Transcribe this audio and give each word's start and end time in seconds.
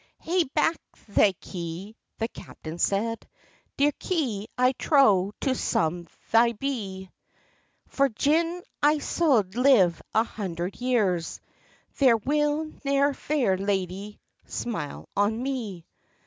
"Hae 0.21 0.45
back 0.45 0.77
thy 1.09 1.33
kye!" 1.33 1.93
the 2.17 2.27
captain 2.27 2.79
said; 2.79 3.29
"Dear 3.77 3.91
kye, 3.99 4.47
I 4.57 4.71
trow, 4.71 5.31
to 5.41 5.53
some 5.53 6.07
they 6.31 6.53
be! 6.53 7.11
For 7.87 8.09
gin 8.09 8.63
I 8.81 8.97
suld 8.97 9.53
live 9.53 10.01
a 10.15 10.23
hundred 10.23 10.81
years, 10.81 11.39
There 11.99 12.17
will 12.17 12.71
ne'er 12.83 13.13
fair 13.13 13.57
lady 13.59 14.19
smile 14.47 15.07
on 15.15 15.39
me." 15.43 15.85